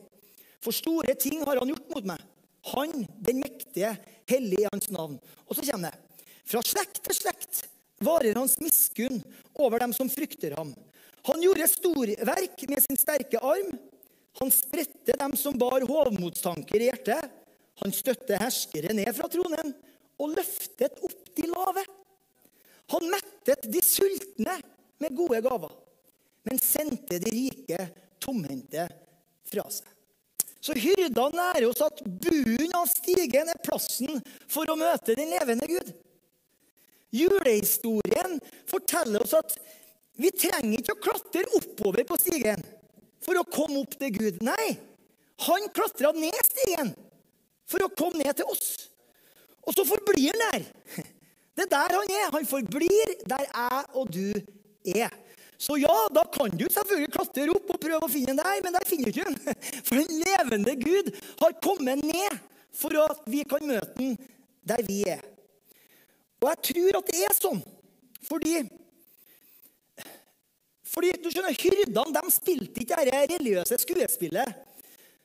[0.64, 2.24] For store ting har han gjort mot meg.
[2.72, 3.92] Han, den mektige,
[4.32, 5.18] hellig i hans navn.
[5.48, 6.22] Og så kommer det.
[6.48, 7.64] Fra slekt til slekt
[8.04, 9.22] varer hans miskunn
[9.60, 10.74] over dem som frykter ham.
[11.28, 13.72] Han gjorde storverk med sin sterke arm.
[14.42, 17.32] Han spredte dem som bar hovmodstanker i hjertet.
[17.84, 19.72] Han støtte herskere ned fra tronen
[20.22, 21.84] og løftet opp de lave.
[22.94, 24.58] Han mettet de sultne
[25.02, 25.72] med gode gaver,
[26.48, 27.80] men sendte de rike
[28.22, 28.86] tomhendte
[29.50, 29.93] fra seg.
[30.64, 35.68] Så hyrdene lærer oss at bunnen av stigen er plassen for å møte den levende
[35.68, 35.90] Gud.
[37.14, 39.58] Julehistorien forteller oss at
[40.18, 42.64] vi trenger ikke å klatre oppover på stigen
[43.24, 44.40] for å komme opp til Gud.
[44.46, 44.76] Nei,
[45.48, 46.94] han klatra ned stigen
[47.70, 48.88] for å komme ned til oss.
[49.68, 50.70] Og så forblir han der.
[51.54, 52.32] Det er der han er.
[52.34, 54.32] Han forblir der jeg og du
[54.96, 55.12] er.
[55.64, 58.76] Så ja, da kan du selvfølgelig klatre opp og prøve å finne den der, men
[58.76, 59.62] der finner du ikke den.
[59.88, 62.42] For den levende Gud har kommet ned
[62.74, 64.18] for at vi kan møte den
[64.66, 65.22] der vi er.
[66.42, 67.62] Og jeg tror at det er sånn
[68.24, 68.58] fordi
[70.94, 74.60] fordi du skjønner, Hyrdene de spilte ikke dette religiøse skuespillet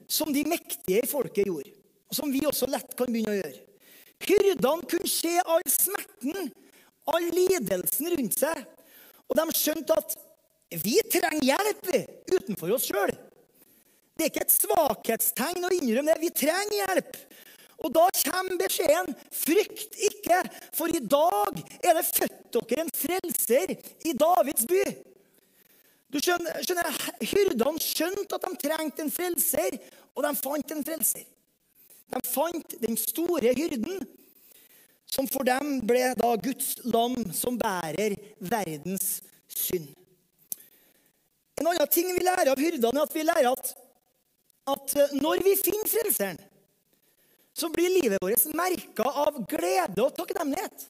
[0.09, 1.75] som de mektige i folket gjorde,
[2.09, 3.59] og som vi også lett kan begynne å gjøre.
[4.25, 6.49] Hyrdene kunne se all smerten,
[7.13, 8.63] all lidelsen rundt seg,
[9.29, 10.17] og de skjønte at
[10.69, 11.89] vi trenger hjelp
[12.35, 13.13] utenfor oss sjøl.
[14.19, 16.21] Det er ikke et svakhetstegn å innrømme det.
[16.21, 17.19] Vi trenger hjelp.
[17.87, 20.41] Og da kommer beskjeden 'Frykt ikke,
[20.75, 24.97] for i dag er det født dere en frelser i Davids by'.
[26.11, 26.89] Du skjønner, skjønner
[27.21, 29.79] Hyrdene skjønte at de trengte en frelser,
[30.17, 31.27] og de fant en frelser.
[32.09, 34.01] De fant den store hyrden,
[35.07, 39.21] som for dem ble da Guds lam som bærer verdens
[39.53, 39.93] synd.
[41.59, 43.73] En annen ting vi lærer av hyrdene, er at vi lærer at,
[44.75, 46.39] at eh, når vi finner Frelseren,
[47.59, 50.87] så blir livet vårt merka av glede og takknemlighet.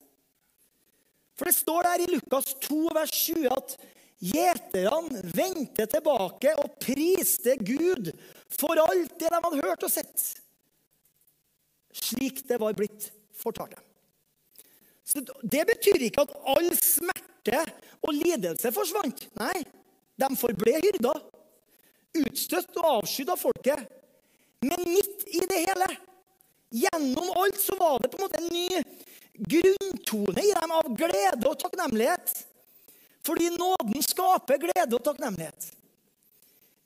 [1.39, 3.77] For det står der i Lukas 2, vers 20 at
[4.19, 8.11] gjeterne vendte tilbake og priste Gud
[8.59, 10.25] for alt det de hadde hørt og sett,
[11.95, 13.85] slik det var blitt fortalt dem.
[15.09, 17.63] Så Det betyr ikke at all smerte
[18.05, 19.23] og lidelse forsvant.
[19.41, 19.63] Nei,
[20.19, 21.23] de forble hyrder,
[22.19, 23.85] utstøtt og avskydd av folket.
[24.65, 25.89] Men midt i det hele,
[26.75, 28.83] gjennom alt, så var det på en måte en ny
[29.39, 32.33] grunntone i dem av glede og takknemlighet.
[33.27, 35.71] Fordi nåden skaper glede og takknemlighet.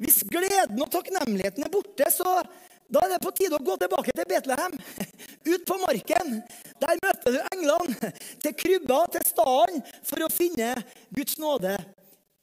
[0.03, 2.43] Hvis gleden og takknemligheten er borte, så
[2.93, 4.75] da er det på tide å gå tilbake til Betlehem.
[5.53, 6.35] Ut på marken.
[6.83, 8.13] Der møter du englene.
[8.43, 10.75] Til krybba, til staden, for å finne
[11.15, 11.79] Guds nåde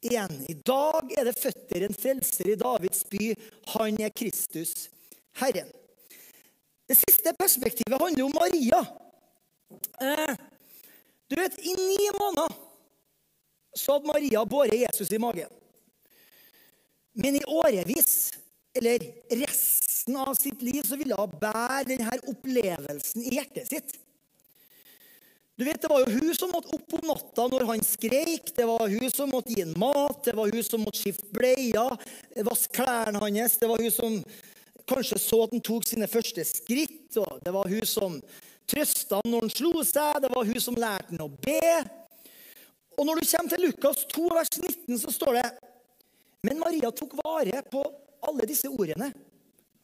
[0.06, 0.46] igjen.
[0.50, 3.34] I dag er det føtter en frelser i Davids by.
[3.76, 4.88] Han er Kristus,
[5.42, 5.70] Herren.
[6.90, 8.82] Det siste perspektivet handler om Maria.
[10.02, 10.36] Eh,
[11.30, 12.56] du vet, I ni måneder
[13.78, 15.52] så hadde Maria båret Jesus i magen.
[17.14, 18.32] Men i årevis,
[18.74, 19.06] eller
[19.38, 23.98] resten av sitt liv, så ville hun bære denne opplevelsen i hjertet sitt.
[25.60, 28.54] Du vet, Det var jo hun som måtte opp om natta når han skreik.
[28.56, 31.98] Det var hun som måtte gi ham mat, det var hun som måtte skifte bleier,
[32.48, 33.58] vaske klærne hans.
[33.60, 34.14] Det var hun som
[34.88, 37.18] kanskje så at han tok sine første skritt.
[37.20, 38.16] og Det var hun som
[38.72, 40.22] trøsta han når han slo seg.
[40.24, 41.74] Det var hun som lærte han å be.
[42.96, 45.48] Og når du kommer til Lukas 2, vers 19, så står det
[46.48, 47.84] Men Maria tok vare på
[48.32, 49.12] alle disse ordene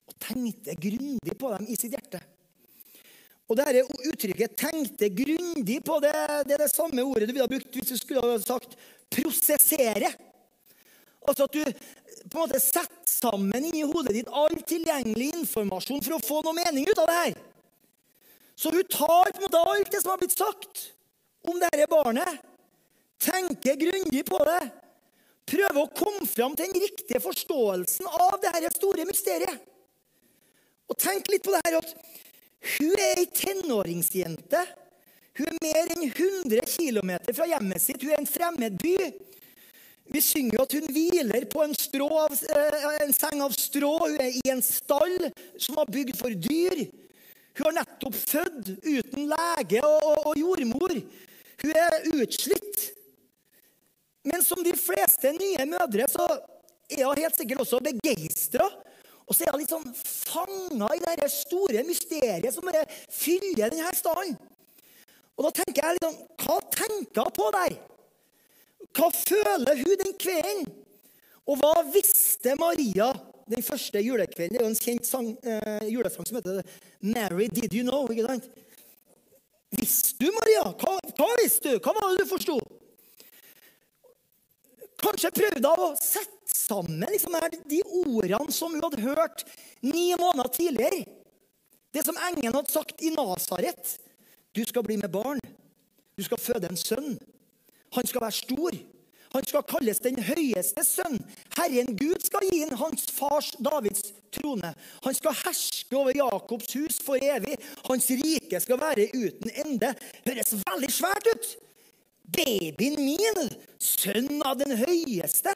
[0.08, 2.24] og tenkte grundig på dem i sitt hjerte.
[3.46, 6.14] Og det dette uttrykket 'tenkte grundig på', det,
[6.48, 8.78] det er det samme ordet du ville ha brukt hvis du skulle ha sagt
[9.14, 10.14] 'prosessere'.
[11.28, 11.64] Altså at du
[12.30, 16.58] på en måte setter sammen inni hodet ditt all tilgjengelig informasjon for å få noe
[16.58, 17.38] mening ut av det her.
[18.56, 20.84] Så hun tar på en måte alt det som har blitt sagt
[21.46, 22.42] om dette barnet,
[23.22, 24.62] tenker grundig på det,
[25.46, 29.62] prøver å komme fram til den riktige forståelsen av dette store mysteriet.
[30.90, 31.94] Og tenk litt på det her at
[32.65, 34.63] hun er ei tenåringsjente.
[35.36, 38.01] Hun er mer enn 100 km fra hjemmet sitt.
[38.01, 38.95] Hun er en fremmed by.
[40.13, 41.73] Vi synger at hun hviler på en,
[42.06, 43.91] av, eh, en, seng av strå.
[44.06, 45.17] Hun er i en stall
[45.58, 46.86] som var bygd for dyr.
[47.56, 50.95] Hun har nettopp født uten lege og, og, og jordmor.
[51.63, 52.89] Hun er utslitt.
[54.25, 56.25] Men som de fleste nye mødre så
[56.89, 58.65] er hun helt sikkert også begeistra
[59.26, 63.94] og så er han litt sånn fanga i det store mysteriet som bare fyller denne
[63.98, 64.36] staden.
[65.36, 67.78] Og da tenker jeg litt sånn Hva tenker hun på der?
[68.96, 70.68] Hva føler hun den kvelden?
[71.46, 73.10] Og hva visste Maria
[73.52, 74.56] den første julekvelden?
[74.56, 76.64] Det er jo en kjent sang, eh, julesang som heter
[77.02, 78.10] 'Mary Did You Know'.
[78.10, 78.50] ikke sant?
[79.76, 80.64] Visste du, Maria?
[80.72, 81.80] Hva, hva visste du?
[81.80, 82.58] Hva var det du forsto?
[85.02, 87.36] Kanskje prøvde hun å sette sammen liksom,
[87.70, 89.46] de ordene som hun hadde hørt
[89.82, 91.06] ni måneder tidligere.
[91.94, 93.96] Det som engelen hadde sagt i Nasaret.
[94.56, 95.40] Du skal bli med barn.
[96.18, 97.16] Du skal føde en sønn.
[97.96, 98.78] Han skal være stor.
[99.36, 101.18] Han skal kalles den høyeste sønn.
[101.58, 104.72] Herren Gud skal gi ham hans fars Davids trone.
[105.04, 107.58] Han skal herske over Jakobs hus for evig.
[107.88, 109.92] Hans rike skal være uten ende.
[110.28, 111.50] Høres veldig svært ut.
[112.36, 115.54] Babyen min, sønn av den høyeste.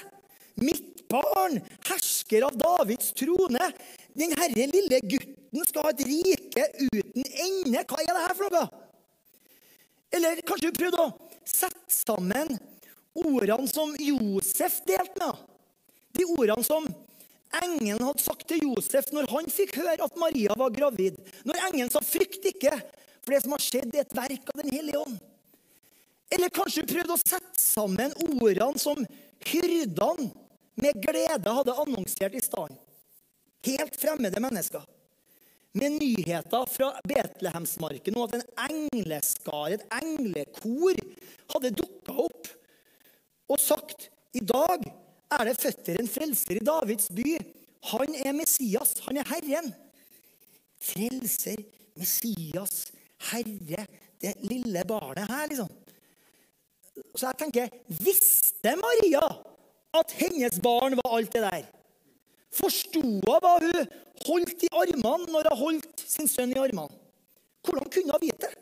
[0.62, 3.72] Mitt barn, hersker av Davids trone.
[4.18, 7.84] Den herre lille gutten skal ha et rike uten ende.
[7.84, 8.68] Hva er det her for noe?
[10.14, 11.12] Eller kanskje hun prøvde å
[11.48, 12.56] sette sammen
[13.18, 15.46] ordene som Josef delte med.
[16.18, 16.86] De ordene som
[17.62, 21.18] engelen hadde sagt til Josef når han fikk høre at Maria var gravid.
[21.46, 22.82] Når engelen sa 'frykt ikke',
[23.22, 25.18] for det som har skjedd, er et verk av Den hellige ånd.
[26.32, 29.02] Eller kanskje hun prøvde å sette sammen ordene som
[29.46, 30.30] hyrdene
[30.82, 32.78] med glede hadde annonsert i staden.
[33.66, 34.86] Helt fremmede mennesker.
[35.78, 40.98] Med nyheter fra Betlehemsmarken om at en engleskare, et englekor,
[41.54, 42.50] hadde dukka opp
[43.50, 44.86] og sagt i dag
[45.38, 47.36] er det føtter en frelser i Davids by.
[47.92, 48.96] Han er Messias.
[49.06, 49.70] Han er Herren.
[50.80, 51.60] Frelser,
[52.00, 52.88] Messias,
[53.30, 53.86] Herre,
[54.22, 55.70] det lille barnet her, liksom.
[57.16, 59.22] Så jeg tenker Visste Maria
[59.98, 61.68] at hennes barn var alt det der?
[62.54, 63.90] Forsto hun hva hun
[64.26, 66.94] holdt i armene når hun holdt sin sønn i armene?
[67.66, 68.56] Hvordan kunne hun vite det?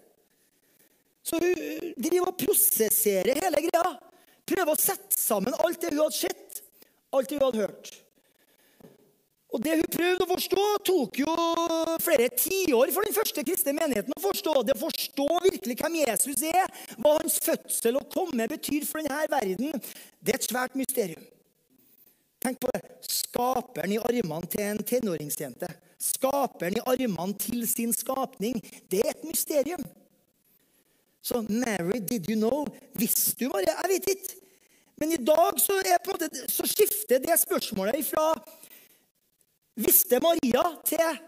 [1.27, 3.95] Så hun driver og prosesserer hele greia.
[4.47, 6.61] Prøver å sette sammen alt det hun hadde sett
[7.15, 7.91] alt det hun hadde hørt.
[9.57, 11.31] Og Det hun prøvde å forstå, tok jo
[12.05, 14.53] flere tiår for den første kristne menigheten å forstå.
[14.67, 16.67] Det å forstå virkelig hvem Jesus er,
[17.01, 19.81] hva hans fødsel og komme betyr for denne verden,
[20.21, 21.23] det er et svært mysterium.
[22.45, 22.83] Tenk på det.
[23.09, 25.71] Skaperen i armene til en tenåringsjente.
[26.05, 28.61] Skaperen i armene til sin skapning.
[28.93, 29.81] Det er et mysterium.
[31.25, 32.61] Så Mary, did you know?
[32.93, 33.73] Visste du, Marie?
[33.73, 34.37] Jeg vet ikke.
[35.01, 38.29] Men i dag så, måte, så skifter det spørsmålet fra
[39.77, 41.19] Visste Maria til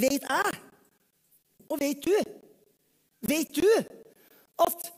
[0.00, 0.58] Vet jeg?
[1.70, 2.12] Og vet du?
[3.26, 3.66] Vet du
[4.60, 4.90] at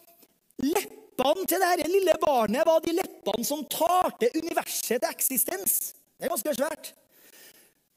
[0.63, 5.95] leppene til dette lille barnet var de leppene som talte universet til eksistens?
[6.19, 6.93] Det er ganske svært.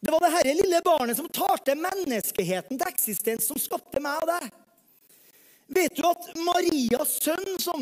[0.05, 4.49] Det var dette lille barnet som talte menneskeheten til eksistens, som skapte meg og deg.
[5.75, 7.81] Vet du at Marias sønn, som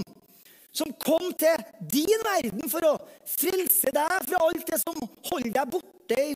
[0.73, 2.93] som kom til din verden for å
[3.29, 4.97] frelse deg fra alt det som
[5.29, 5.91] holder deg borte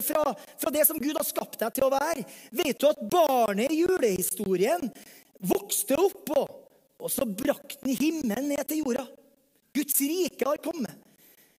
[0.05, 0.23] fra,
[0.61, 2.23] fra, det som Gud har skapt deg til å være.
[2.55, 4.85] Vet du at barnet i julehistorien
[5.41, 6.53] vokste opp, og,
[7.01, 9.07] og så brakte han himmelen ned til jorda?
[9.77, 10.95] Guds rike har kommet.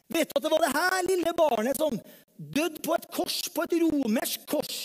[0.08, 1.98] Vet du at det var det her lille barnet som
[2.38, 4.80] døde på et kors, på et romersk kors?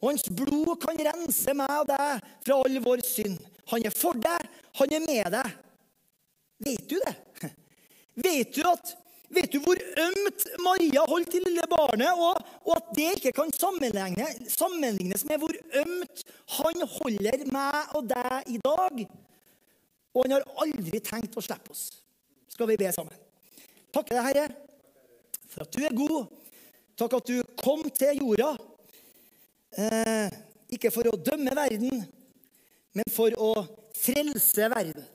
[0.00, 3.40] Og hans blod kan rense meg og deg fra all vår synd.
[3.72, 4.48] Han er for deg,
[4.78, 5.63] han er med deg.
[6.58, 7.14] Vet du det?
[8.14, 8.92] Vet du, at,
[9.34, 13.50] vet du hvor ømt Maria holdt til lille barnet, og, og at det ikke kan
[13.58, 16.24] sammenlignes med hvor ømt
[16.58, 19.02] han holder meg og deg i dag?
[20.14, 21.88] Og han har aldri tenkt å slippe oss.
[22.54, 23.18] Skal vi be sammen?
[23.94, 24.46] Takke deg, Herre,
[25.50, 26.30] for at du er god.
[26.98, 28.52] Takk at du kom til jorda.
[29.74, 30.36] Eh,
[30.74, 32.04] ikke for å dømme verden,
[32.94, 33.50] men for å
[33.98, 35.06] frelse verden.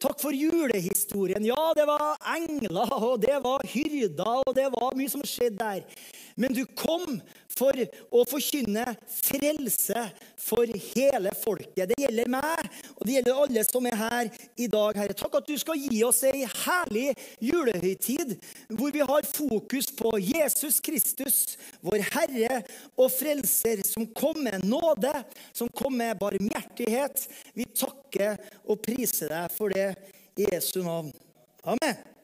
[0.00, 1.44] Takk for julehistorien.
[1.44, 6.06] Ja, det var engler, og det var hyrder, og det var mye som skjedde der.
[6.40, 7.18] Men du kom
[7.60, 7.76] for
[8.10, 10.04] å forkynne frelse
[10.40, 11.90] for hele folket.
[11.90, 14.96] Det gjelder meg, og det gjelder alle som er her i dag.
[15.00, 15.16] Herre.
[15.16, 17.10] Takk at du skal gi oss ei herlig
[17.44, 18.36] julehøytid
[18.78, 21.40] hvor vi har fokus på Jesus Kristus,
[21.84, 22.62] vår Herre
[22.96, 25.12] og Frelser, som kom med nåde,
[25.52, 27.26] som kom med barmhjertighet.
[27.56, 29.92] Vi takker og priser deg for det
[30.40, 31.12] i Jesu navn.
[31.68, 32.19] Amen.